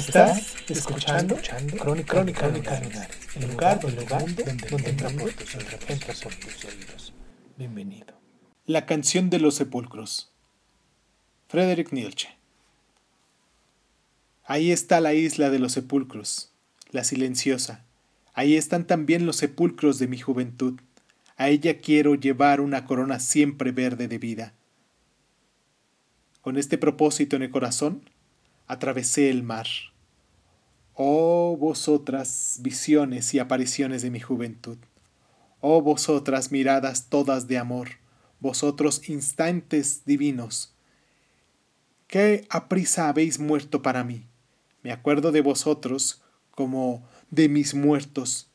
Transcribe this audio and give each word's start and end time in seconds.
Estás 0.00 0.56
escuchando, 0.66 1.36
Crónica, 1.78 2.14
Crónica, 2.14 2.48
Lunares, 2.48 3.18
el 3.36 3.50
lugar, 3.50 3.80
el 3.84 3.96
lugar 3.96 4.34
donde, 4.34 4.44
donde 4.44 5.24
oídos. 5.24 5.56
Entra 5.88 6.14
por 6.22 6.34
tus 6.36 6.64
oídos. 6.64 7.12
Bienvenido. 7.58 8.18
La 8.64 8.86
canción 8.86 9.28
de 9.28 9.38
los 9.38 9.56
sepulcros. 9.56 10.32
Friedrich 11.48 11.92
Nietzsche. 11.92 12.30
Ahí 14.44 14.72
está 14.72 15.02
la 15.02 15.12
isla 15.12 15.50
de 15.50 15.58
los 15.58 15.72
sepulcros, 15.72 16.50
la 16.90 17.04
silenciosa. 17.04 17.84
Ahí 18.32 18.56
están 18.56 18.86
también 18.86 19.26
los 19.26 19.36
sepulcros 19.36 19.98
de 19.98 20.08
mi 20.08 20.18
juventud. 20.18 20.80
A 21.36 21.50
ella 21.50 21.78
quiero 21.78 22.14
llevar 22.14 22.62
una 22.62 22.86
corona 22.86 23.20
siempre 23.20 23.70
verde 23.70 24.08
de 24.08 24.16
vida. 24.16 24.54
Con 26.40 26.56
este 26.56 26.78
propósito 26.78 27.36
en 27.36 27.42
el 27.42 27.50
corazón, 27.50 28.08
atravesé 28.66 29.28
el 29.28 29.42
mar. 29.42 29.66
Oh 31.02 31.56
vosotras 31.56 32.58
visiones 32.60 33.32
y 33.32 33.38
apariciones 33.38 34.02
de 34.02 34.10
mi 34.10 34.20
juventud. 34.20 34.76
Oh 35.62 35.80
vosotras 35.80 36.52
miradas 36.52 37.08
todas 37.08 37.48
de 37.48 37.56
amor, 37.56 37.92
vosotros 38.38 39.08
instantes 39.08 40.02
divinos. 40.04 40.74
¿Qué 42.06 42.46
aprisa 42.50 43.08
habéis 43.08 43.38
muerto 43.38 43.80
para 43.80 44.04
mí? 44.04 44.26
Me 44.82 44.92
acuerdo 44.92 45.32
de 45.32 45.40
vosotros 45.40 46.20
como 46.50 47.08
de 47.30 47.48
mis 47.48 47.72
muertos. 47.72 48.50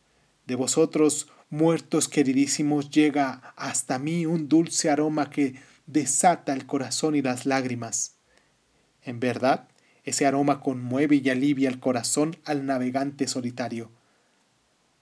De 0.46 0.54
vosotros, 0.54 1.28
muertos 1.50 2.08
queridísimos, 2.08 2.92
llega 2.92 3.56
hasta 3.56 3.98
mí 3.98 4.28
un 4.28 4.50
dulce 4.50 4.92
aroma 4.92 5.32
que 5.32 5.56
desata 5.88 6.54
el 6.54 6.68
corazón 6.68 7.16
y 7.16 7.24
las 7.24 7.48
lágrimas. 7.48 8.18
En 9.02 9.20
verdad, 9.20 9.68
ese 10.06 10.26
aroma 10.26 10.62
conmueve 10.62 11.20
y 11.24 11.30
alivia 11.30 11.68
el 11.68 11.80
corazón 11.80 12.38
al 12.46 12.66
navegante 12.66 13.28
solitario. 13.28 13.90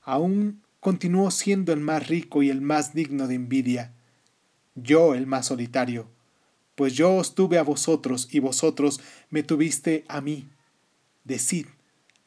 Aún 0.02 0.62
continúo 0.80 1.30
siendo 1.30 1.73
el 1.73 1.82
más 1.82 2.08
rico 2.08 2.42
y 2.42 2.50
el 2.50 2.62
más 2.62 2.94
digno 2.94 3.28
de 3.28 3.36
envidia, 3.36 3.94
yo 4.76 5.14
el 5.14 5.28
más 5.28 5.48
solitario, 5.48 6.08
pues 6.76 6.94
yo 6.94 7.16
os 7.16 7.36
tuve 7.36 7.58
a 7.59 7.64
vosotros 7.64 8.28
y 8.31 8.40
vosotros 8.40 9.00
me 9.30 9.44
tuviste 9.44 10.06
a 10.08 10.22
mí. 10.22 10.50
Decid, 11.24 11.68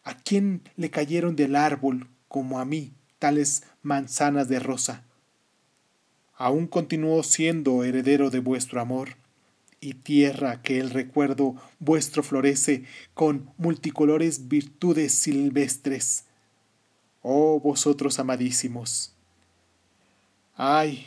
¿a 0.05 0.15
quién 0.17 0.63
le 0.77 0.91
cayeron 0.91 1.35
del 1.35 1.57
árbol 1.57 2.09
como 2.29 2.61
a 2.61 2.65
mí 2.65 2.93
tales 3.19 3.65
manzanas 3.83 4.49
de 4.49 4.61
rosa? 4.61 5.03
Aún 6.37 6.67
continúo 6.67 7.23
siendo 7.23 7.83
heredero 7.83 8.31
de 8.31 8.41
vuestro 8.41 8.81
amor, 8.81 9.17
y 9.81 9.95
tierra 9.95 10.63
que 10.63 10.79
el 10.79 10.91
recuerdo 10.91 11.55
vuestro 11.79 12.23
florece 12.23 12.85
con 13.15 13.51
multicolores 13.59 14.49
virtudes 14.49 15.13
silvestres. 15.15 16.25
Oh 17.23 17.61
vosotros 17.61 18.19
amadísimos. 18.19 19.13
Ay, 20.55 21.07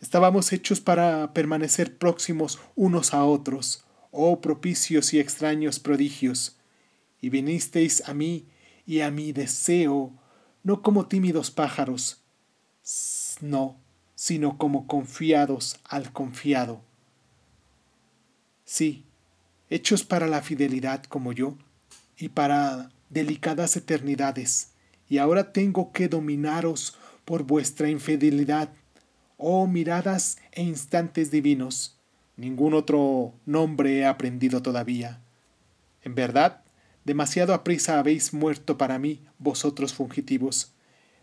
estábamos 0.00 0.52
hechos 0.52 0.80
para 0.80 1.32
permanecer 1.34 1.98
próximos 1.98 2.58
unos 2.74 3.12
a 3.12 3.24
otros, 3.24 3.84
oh 4.12 4.40
propicios 4.40 5.12
y 5.12 5.20
extraños 5.20 5.78
prodigios, 5.78 6.56
y 7.20 7.28
vinisteis 7.28 8.02
a 8.08 8.14
mí 8.14 8.46
y 8.86 9.00
a 9.00 9.10
mi 9.10 9.32
deseo, 9.32 10.12
no 10.62 10.80
como 10.80 11.06
tímidos 11.06 11.50
pájaros, 11.50 12.22
no, 13.40 13.76
sino 14.14 14.56
como 14.58 14.86
confiados 14.86 15.78
al 15.84 16.12
confiado. 16.12 16.85
Sí, 18.66 19.04
hechos 19.70 20.02
para 20.02 20.26
la 20.26 20.42
fidelidad 20.42 21.04
como 21.04 21.32
yo, 21.32 21.56
y 22.18 22.30
para 22.30 22.90
delicadas 23.10 23.76
eternidades, 23.76 24.72
y 25.08 25.18
ahora 25.18 25.52
tengo 25.52 25.92
que 25.92 26.08
dominaros 26.08 26.98
por 27.24 27.44
vuestra 27.44 27.88
infidelidad, 27.88 28.70
oh 29.36 29.68
miradas 29.68 30.38
e 30.50 30.64
instantes 30.64 31.30
divinos. 31.30 31.96
Ningún 32.36 32.74
otro 32.74 33.34
nombre 33.46 33.98
he 33.98 34.04
aprendido 34.04 34.60
todavía. 34.62 35.20
En 36.02 36.16
verdad, 36.16 36.64
demasiado 37.04 37.54
aprisa 37.54 38.00
habéis 38.00 38.34
muerto 38.34 38.76
para 38.76 38.98
mí, 38.98 39.20
vosotros 39.38 39.94
fugitivos, 39.94 40.72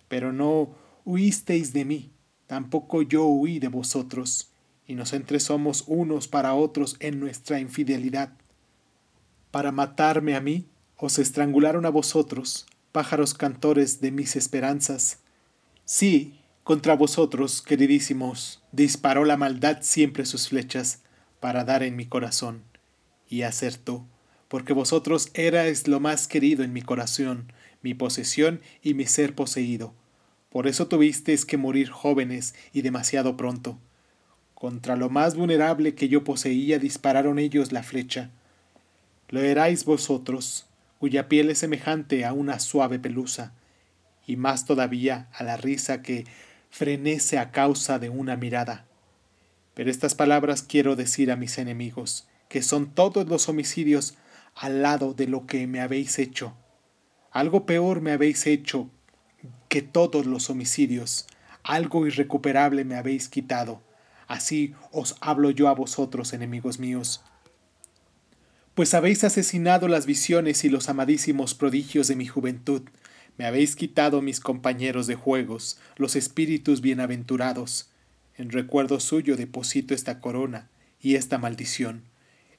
pero 0.08 0.32
no 0.32 0.76
huisteis 1.04 1.74
de 1.74 1.84
mí, 1.84 2.12
tampoco 2.48 3.02
yo 3.02 3.26
huí 3.26 3.60
de 3.60 3.68
vosotros 3.68 4.53
y 4.88 4.96
nos 4.96 5.14
somos 5.40 5.84
unos 5.88 6.28
para 6.28 6.54
otros 6.54 6.98
en 7.00 7.20
nuestra 7.20 7.60
infidelidad. 7.60 8.34
Para 9.52 9.72
matarme 9.72 10.36
a 10.36 10.42
mí, 10.42 10.68
os 10.98 11.20
estrangularon 11.20 11.86
a 11.86 11.90
vosotros, 11.90 12.66
pájaros 12.92 13.34
cantores 13.34 14.02
de 14.02 14.12
mis 14.12 14.36
esperanzas. 14.36 15.20
Sí, 15.86 16.40
contra 16.64 16.96
vosotros, 16.96 17.62
queridísimos, 17.62 18.62
disparó 18.72 19.26
la 19.26 19.38
maldad 19.38 19.80
siempre 19.82 20.26
sus 20.26 20.50
flechas, 20.50 21.02
para 21.40 21.64
dar 21.64 21.84
en 21.84 21.96
mi 21.96 22.06
corazón. 22.06 22.64
Y 23.30 23.42
acertó, 23.42 24.06
porque 24.48 24.74
vosotros 24.74 25.30
erais 25.34 25.88
lo 25.88 26.00
más 26.00 26.28
querido 26.28 26.64
en 26.64 26.74
mi 26.74 26.82
corazón, 26.82 27.52
mi 27.82 27.94
posesión 27.94 28.62
y 28.82 28.94
mi 28.94 29.06
ser 29.06 29.36
poseído. 29.36 29.94
Por 30.50 30.68
eso 30.68 30.88
tuvisteis 30.88 31.46
que 31.46 31.58
morir 31.58 31.90
jóvenes 31.90 32.54
y 32.72 32.82
demasiado 32.82 33.36
pronto 33.36 33.80
contra 34.64 34.96
lo 34.96 35.10
más 35.10 35.36
vulnerable 35.36 35.94
que 35.94 36.08
yo 36.08 36.24
poseía 36.24 36.80
dispararon 36.80 37.38
ellos 37.38 37.74
la 37.74 37.84
flecha. 37.84 38.30
Lo 39.28 39.42
erais 39.42 39.84
vosotros, 39.84 40.68
cuya 41.00 41.28
piel 41.28 41.50
es 41.50 41.58
semejante 41.58 42.24
a 42.24 42.32
una 42.32 42.60
suave 42.60 42.98
pelusa, 42.98 43.52
y 44.26 44.38
más 44.38 44.64
todavía 44.64 45.28
a 45.34 45.44
la 45.44 45.58
risa 45.58 46.02
que 46.02 46.24
frenece 46.70 47.40
a 47.40 47.52
causa 47.52 48.00
de 48.00 48.08
una 48.08 48.38
mirada. 48.38 48.86
Pero 49.74 49.92
estas 49.92 50.16
palabras 50.16 50.64
quiero 50.64 50.96
decir 50.96 51.30
a 51.30 51.36
mis 51.36 51.58
enemigos, 51.58 52.26
que 52.48 52.62
son 52.62 52.90
todos 52.90 53.28
los 53.28 53.50
homicidios 53.50 54.16
al 54.56 54.82
lado 54.82 55.14
de 55.14 55.28
lo 55.28 55.46
que 55.46 55.68
me 55.68 55.82
habéis 55.82 56.20
hecho. 56.20 56.54
Algo 57.32 57.66
peor 57.66 58.00
me 58.00 58.14
habéis 58.14 58.48
hecho 58.48 58.90
que 59.68 59.82
todos 59.82 60.26
los 60.26 60.50
homicidios, 60.50 61.28
algo 61.64 62.08
irrecuperable 62.08 62.86
me 62.86 62.96
habéis 62.96 63.28
quitado 63.28 63.82
Así 64.34 64.74
os 64.92 65.16
hablo 65.22 65.52
yo 65.52 65.68
a 65.68 65.76
vosotros, 65.76 66.34
enemigos 66.34 66.80
míos. 66.80 67.22
Pues 68.74 68.96
habéis 68.96 69.24
asesinado 69.24 69.88
las 69.88 70.08
visiones 70.08 70.64
y 70.64 70.70
los 70.70 70.90
amadísimos 70.90 71.54
prodigios 71.54 72.08
de 72.08 72.16
mi 72.16 72.26
juventud, 72.26 72.82
me 73.38 73.46
habéis 73.46 73.76
quitado 73.76 74.24
mis 74.24 74.40
compañeros 74.40 75.06
de 75.06 75.14
juegos, 75.14 75.78
los 75.98 76.16
espíritus 76.16 76.82
bienaventurados. 76.82 77.92
En 78.36 78.50
recuerdo 78.50 79.00
suyo 79.00 79.38
deposito 79.38 79.94
esta 79.94 80.20
corona 80.20 80.68
y 81.00 81.14
esta 81.14 81.38
maldición, 81.38 82.02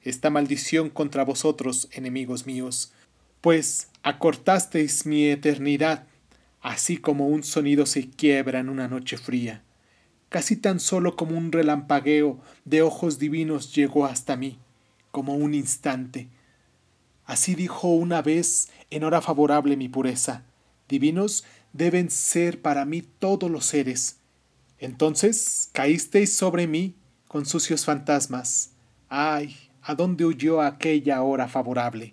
esta 0.00 0.30
maldición 0.30 0.90
contra 0.90 1.24
vosotros, 1.24 1.88
enemigos 1.90 2.46
míos, 2.46 2.92
pues 3.40 3.88
acortasteis 4.04 5.06
mi 5.06 5.26
eternidad, 5.26 6.06
así 6.60 6.98
como 6.98 7.26
un 7.26 7.42
sonido 7.42 7.84
se 7.84 8.10
quiebra 8.10 8.60
en 8.60 8.68
una 8.68 8.86
noche 8.86 9.16
fría 9.16 9.64
casi 10.34 10.56
tan 10.56 10.80
solo 10.80 11.14
como 11.14 11.38
un 11.38 11.52
relampagueo 11.52 12.40
de 12.64 12.82
ojos 12.82 13.20
divinos 13.20 13.72
llegó 13.72 14.04
hasta 14.04 14.34
mí, 14.34 14.58
como 15.12 15.36
un 15.36 15.54
instante. 15.54 16.26
Así 17.24 17.54
dijo 17.54 17.86
una 17.90 18.20
vez 18.20 18.68
en 18.90 19.04
hora 19.04 19.20
favorable 19.20 19.76
mi 19.76 19.88
pureza, 19.88 20.42
divinos 20.88 21.44
deben 21.72 22.10
ser 22.10 22.60
para 22.62 22.84
mí 22.84 23.00
todos 23.00 23.48
los 23.48 23.66
seres. 23.66 24.16
Entonces 24.80 25.70
caísteis 25.70 26.32
sobre 26.32 26.66
mí 26.66 26.96
con 27.28 27.46
sucios 27.46 27.84
fantasmas. 27.84 28.72
Ay, 29.08 29.54
¿a 29.82 29.94
dónde 29.94 30.24
huyó 30.24 30.62
aquella 30.62 31.22
hora 31.22 31.46
favorable? 31.46 32.12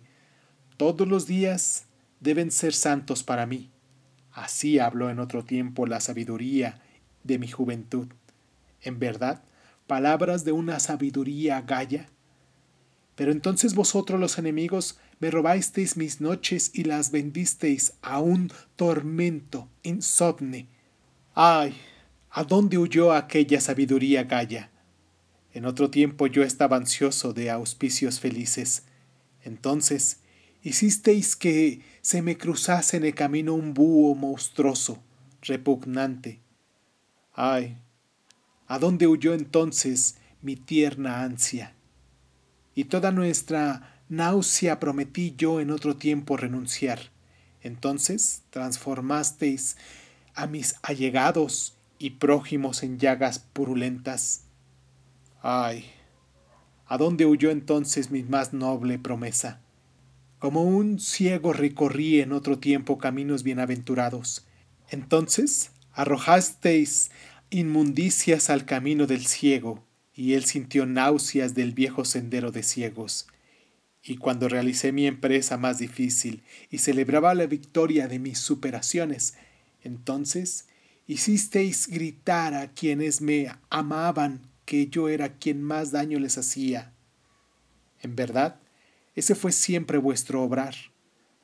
Todos 0.77 1.07
los 1.07 1.25
días 1.25 1.88
deben 2.19 2.51
ser 2.51 2.75
santos 2.75 3.24
para 3.24 3.47
mí. 3.47 3.71
Así 4.31 4.77
habló 4.77 5.09
en 5.09 5.17
otro 5.17 5.44
tiempo 5.44 5.88
la 5.88 6.00
sabiduría 6.01 6.83
de 7.23 7.39
mi 7.39 7.47
juventud. 7.47 8.07
En 8.81 9.00
verdad, 9.00 9.44
palabras 9.88 10.45
de 10.45 10.51
una 10.51 10.79
sabiduría 10.79 11.62
gaya. 11.62 12.07
Pero 13.15 13.31
entonces 13.31 13.75
vosotros 13.75 14.19
los 14.19 14.38
enemigos 14.38 14.97
me 15.19 15.29
robasteis 15.29 15.97
mis 15.97 16.21
noches 16.21 16.71
y 16.73 16.83
las 16.83 17.12
vendisteis 17.12 17.94
a 18.01 18.19
un 18.19 18.51
tormento 18.75 19.68
insomne. 19.83 20.68
Ay, 21.35 21.75
¿a 22.31 22.44
dónde 22.44 22.77
huyó 22.77 23.12
aquella 23.13 23.62
sabiduría 23.62 24.24
gaya? 24.24 24.71
En 25.53 25.65
otro 25.65 25.89
tiempo 25.89 26.27
yo 26.27 26.44
estaba 26.44 26.77
ansioso 26.77 27.33
de 27.33 27.51
auspicios 27.51 28.19
felices. 28.19 28.83
Entonces 29.44 30.21
hicisteis 30.63 31.35
que 31.35 31.81
se 32.01 32.21
me 32.21 32.38
cruzase 32.38 32.97
en 32.97 33.03
el 33.03 33.13
camino 33.13 33.53
un 33.53 33.74
búho 33.74 34.15
monstruoso, 34.15 35.00
repugnante. 35.41 36.39
Ay, 37.33 37.77
¿a 38.67 38.77
dónde 38.77 39.07
huyó 39.07 39.33
entonces 39.33 40.17
mi 40.41 40.57
tierna 40.57 41.23
ansia? 41.23 41.75
Y 42.75 42.85
toda 42.85 43.11
nuestra 43.11 44.01
náusea 44.09 44.79
prometí 44.79 45.33
yo 45.37 45.61
en 45.61 45.71
otro 45.71 45.95
tiempo 45.95 46.35
renunciar. 46.35 47.11
Entonces 47.61 48.43
transformasteis 48.49 49.77
a 50.33 50.47
mis 50.47 50.75
allegados 50.81 51.77
y 51.99 52.11
prójimos 52.11 52.83
en 52.83 52.99
llagas 52.99 53.39
purulentas. 53.39 54.43
Ay, 55.41 55.85
¿a 56.87 56.97
dónde 56.97 57.25
huyó 57.25 57.49
entonces 57.49 58.11
mi 58.11 58.23
más 58.23 58.51
noble 58.51 58.99
promesa? 58.99 59.61
Como 60.39 60.63
un 60.63 60.99
ciego 60.99 61.53
recorrí 61.53 62.19
en 62.19 62.33
otro 62.33 62.59
tiempo 62.59 62.97
caminos 62.97 63.43
bienaventurados. 63.43 64.47
Entonces 64.89 65.71
arrojasteis 65.93 67.11
inmundicias 67.49 68.49
al 68.49 68.65
camino 68.65 69.07
del 69.07 69.25
ciego, 69.25 69.83
y 70.13 70.33
él 70.33 70.45
sintió 70.45 70.85
náuseas 70.85 71.53
del 71.53 71.73
viejo 71.73 72.05
sendero 72.05 72.51
de 72.51 72.63
ciegos. 72.63 73.27
Y 74.03 74.17
cuando 74.17 74.49
realicé 74.49 74.91
mi 74.91 75.05
empresa 75.05 75.57
más 75.57 75.77
difícil 75.77 76.43
y 76.69 76.79
celebraba 76.79 77.35
la 77.35 77.45
victoria 77.45 78.07
de 78.07 78.19
mis 78.19 78.39
superaciones, 78.39 79.35
entonces 79.83 80.67
hicisteis 81.07 81.88
gritar 81.88 82.53
a 82.53 82.71
quienes 82.71 83.21
me 83.21 83.51
amaban 83.69 84.41
que 84.65 84.88
yo 84.88 85.09
era 85.09 85.38
quien 85.38 85.61
más 85.61 85.91
daño 85.91 86.19
les 86.19 86.38
hacía. 86.38 86.93
En 88.01 88.15
verdad, 88.15 88.59
ese 89.15 89.35
fue 89.35 89.51
siempre 89.51 89.97
vuestro 89.97 90.41
obrar. 90.41 90.75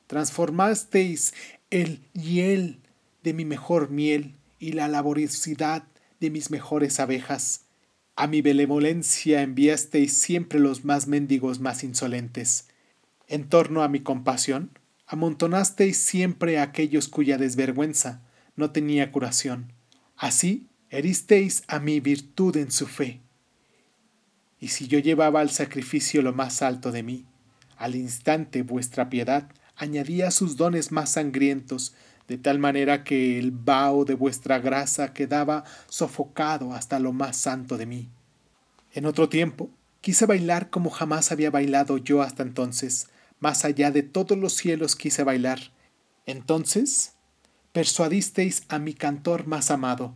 Transformasteis 0.06 1.34
el 1.70 2.00
hiel 2.14 2.80
de 3.22 3.34
mi 3.34 3.44
mejor 3.44 3.90
miel 3.90 4.37
y 4.58 4.72
la 4.72 4.88
laboriosidad 4.88 5.84
de 6.20 6.30
mis 6.30 6.50
mejores 6.50 7.00
abejas. 7.00 7.62
A 8.16 8.26
mi 8.26 8.42
benevolencia 8.42 9.42
enviasteis 9.42 10.16
siempre 10.16 10.58
los 10.58 10.84
más 10.84 11.06
mendigos 11.06 11.60
más 11.60 11.84
insolentes. 11.84 12.68
En 13.28 13.48
torno 13.48 13.82
a 13.82 13.88
mi 13.88 14.00
compasión, 14.00 14.70
amontonasteis 15.06 15.96
siempre 15.98 16.58
a 16.58 16.62
aquellos 16.62 17.08
cuya 17.08 17.38
desvergüenza 17.38 18.22
no 18.56 18.72
tenía 18.72 19.12
curación. 19.12 19.72
Así 20.16 20.66
heristeis 20.90 21.62
a 21.68 21.78
mi 21.78 22.00
virtud 22.00 22.56
en 22.56 22.72
su 22.72 22.86
fe. 22.86 23.20
Y 24.58 24.68
si 24.68 24.88
yo 24.88 24.98
llevaba 24.98 25.40
al 25.40 25.50
sacrificio 25.50 26.22
lo 26.22 26.32
más 26.32 26.62
alto 26.62 26.90
de 26.90 27.04
mí, 27.04 27.24
al 27.76 27.94
instante 27.94 28.62
vuestra 28.62 29.08
piedad 29.08 29.48
añadía 29.76 30.32
sus 30.32 30.56
dones 30.56 30.90
más 30.90 31.12
sangrientos, 31.12 31.94
de 32.28 32.38
tal 32.38 32.58
manera 32.58 33.04
que 33.04 33.38
el 33.38 33.50
vaho 33.50 34.04
de 34.04 34.14
vuestra 34.14 34.58
grasa 34.58 35.14
quedaba 35.14 35.64
sofocado 35.88 36.74
hasta 36.74 36.98
lo 36.98 37.12
más 37.12 37.36
santo 37.36 37.78
de 37.78 37.86
mí. 37.86 38.10
En 38.92 39.06
otro 39.06 39.28
tiempo, 39.28 39.70
quise 40.00 40.26
bailar 40.26 40.70
como 40.70 40.90
jamás 40.90 41.32
había 41.32 41.50
bailado 41.50 41.96
yo 41.98 42.22
hasta 42.22 42.42
entonces, 42.42 43.08
más 43.40 43.64
allá 43.64 43.90
de 43.90 44.02
todos 44.02 44.36
los 44.36 44.52
cielos 44.52 44.94
quise 44.94 45.24
bailar. 45.24 45.58
Entonces, 46.26 47.14
persuadisteis 47.72 48.64
a 48.68 48.78
mi 48.78 48.92
cantor 48.92 49.46
más 49.46 49.70
amado, 49.70 50.14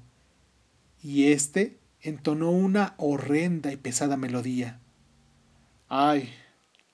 y 1.03 1.32
éste 1.32 1.79
entonó 2.00 2.50
una 2.50 2.94
horrenda 2.99 3.73
y 3.73 3.76
pesada 3.76 4.17
melodía. 4.17 4.81
Ay, 5.88 6.29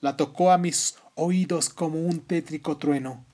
la 0.00 0.16
tocó 0.16 0.50
a 0.50 0.58
mis 0.58 0.96
oídos 1.14 1.68
como 1.68 2.00
un 2.00 2.20
tétrico 2.20 2.76
trueno. 2.76 3.24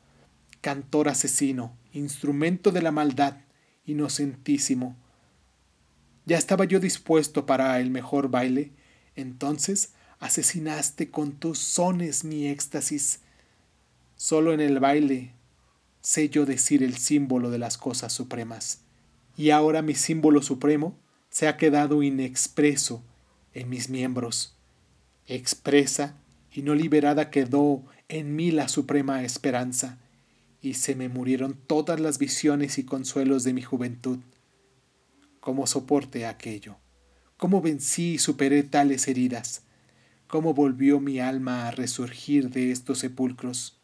Cantor 0.65 1.11
asesino, 1.11 1.77
instrumento 1.93 2.71
de 2.71 2.81
la 2.81 2.91
maldad, 2.91 3.37
inocentísimo. 3.85 4.97
Ya 6.25 6.39
estaba 6.39 6.65
yo 6.65 6.81
dispuesto 6.81 7.45
para 7.45 7.79
el 7.81 7.91
mejor 7.91 8.31
baile, 8.31 8.73
entonces 9.15 9.93
asesinaste 10.21 11.11
con 11.11 11.33
tus 11.33 11.59
sones 11.59 12.25
mi 12.25 12.47
éxtasis. 12.47 13.21
Solo 14.17 14.55
en 14.55 14.63
el 14.63 14.81
baile 14.81 15.35
sé 16.01 16.31
yo 16.31 16.47
decir 16.47 16.83
el 16.83 16.97
símbolo 16.97 17.51
de 17.51 17.59
las 17.59 17.77
cosas 17.77 18.15
supremas. 18.15 18.81
Y 19.37 19.51
ahora 19.51 19.83
mi 19.83 19.95
símbolo 19.95 20.41
supremo 20.41 20.99
se 21.29 21.47
ha 21.47 21.59
quedado 21.59 22.03
inexpreso 22.03 23.05
en 23.53 23.69
mis 23.69 23.91
miembros. 23.91 24.57
Expresa 25.27 26.17
y 26.51 26.63
no 26.63 26.75
liberada 26.75 27.29
quedó 27.29 27.85
en 28.09 28.35
mí 28.35 28.51
la 28.51 28.69
suprema 28.69 29.25
esperanza, 29.25 29.99
y 30.65 30.75
se 30.75 30.95
me 30.95 31.09
murieron 31.09 31.55
todas 31.67 32.01
las 32.01 32.19
visiones 32.19 32.79
y 32.79 32.85
consuelos 32.85 33.45
de 33.45 33.53
mi 33.53 33.63
juventud. 33.63 34.19
¿Cómo 35.41 35.67
soporté 35.67 36.27
aquello? 36.27 36.77
¿Cómo 37.37 37.61
vencí 37.61 38.15
y 38.15 38.19
superé 38.19 38.63
tales 38.63 39.07
heridas? 39.07 39.63
¿Cómo 40.27 40.55
volvió 40.55 41.01
mi 41.01 41.21
alma 41.21 41.69
a 41.69 41.71
resurgir 41.71 42.49
de 42.49 42.73
estos 42.73 43.01
sepulcros? 43.01 43.79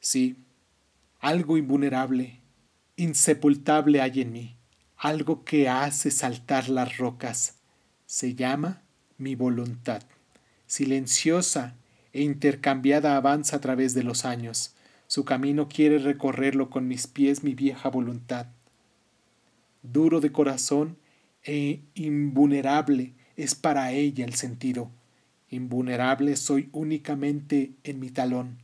Sí, 0.00 0.36
algo 1.18 1.56
invulnerable, 1.56 2.40
insepultable 2.96 4.02
hay 4.02 4.20
en 4.20 4.32
mí, 4.32 4.56
algo 4.96 5.44
que 5.44 5.68
hace 5.68 6.10
saltar 6.10 6.68
las 6.68 6.98
rocas. 6.98 7.54
Se 8.04 8.34
llama 8.34 8.82
mi 9.16 9.34
voluntad 9.34 10.02
silenciosa 10.70 11.74
e 12.12 12.22
intercambiada 12.22 13.16
avanza 13.16 13.56
a 13.56 13.60
través 13.60 13.92
de 13.92 14.04
los 14.04 14.24
años. 14.24 14.74
Su 15.10 15.24
camino 15.24 15.68
quiere 15.68 15.98
recorrerlo 15.98 16.70
con 16.70 16.86
mis 16.86 17.08
pies 17.08 17.42
mi 17.42 17.52
vieja 17.52 17.88
voluntad. 17.88 18.46
Duro 19.82 20.20
de 20.20 20.30
corazón 20.30 20.98
e 21.42 21.80
invulnerable 21.96 23.14
es 23.34 23.56
para 23.56 23.90
ella 23.90 24.24
el 24.24 24.34
sentido. 24.34 24.92
Invulnerable 25.48 26.36
soy 26.36 26.68
únicamente 26.70 27.72
en 27.82 27.98
mi 27.98 28.10
talón. 28.10 28.58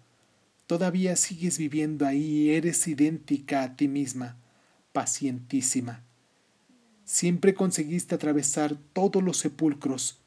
Todavía 0.69 1.17
sigues 1.17 1.59
viviendo 1.59 2.07
ahí 2.07 2.45
y 2.45 2.51
eres 2.51 2.87
idéntica 2.87 3.65
a 3.65 3.75
ti 3.75 3.89
misma, 3.89 4.37
pacientísima. 4.93 6.05
Siempre 7.05 7.55
conseguiste 7.55 8.15
atravesar 8.15 8.77
todos 8.93 9.21
los 9.21 9.39
sepulcros. 9.39 10.21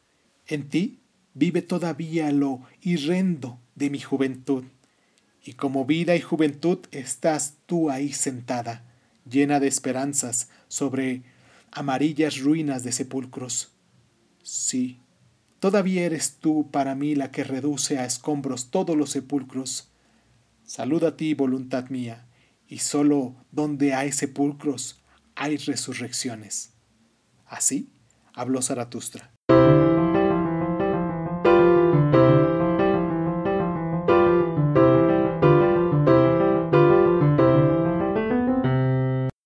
En 0.48 0.68
ti 0.68 1.00
vive 1.34 1.62
todavía 1.62 2.30
lo 2.34 2.60
irrendo 2.82 3.58
de 3.76 3.90
mi 3.90 4.02
juventud. 4.02 4.66
Y 5.44 5.54
como 5.54 5.86
vida 5.86 6.16
y 6.16 6.22
juventud 6.22 6.80
estás 6.92 7.56
tú 7.66 7.90
ahí 7.90 8.12
sentada, 8.14 8.84
llena 9.30 9.60
de 9.60 9.68
esperanzas, 9.68 10.50
sobre 10.68 11.24
amarillas 11.72 12.40
ruinas 12.40 12.84
de 12.84 12.92
sepulcros. 12.92 13.72
Sí, 14.44 15.00
todavía 15.60 16.04
eres 16.06 16.38
tú 16.40 16.70
para 16.72 16.96
mí 16.96 17.16
la 17.16 17.32
que 17.32 17.44
reduce 17.44 17.98
a 17.98 18.06
escombros 18.06 18.72
todos 18.72 18.98
los 18.98 19.12
sepulcros. 19.12 19.90
Salud 20.66 21.04
a 21.04 21.18
ti, 21.18 21.34
voluntad 21.34 21.90
mía, 21.90 22.28
y 22.68 22.80
sólo 22.80 23.36
donde 23.52 23.94
hay 23.94 24.12
sepulcros 24.12 25.02
hay 25.36 25.56
resurrecciones. 25.56 26.74
Así 27.48 27.90
habló 28.34 28.62
Zaratustra. 28.62 29.32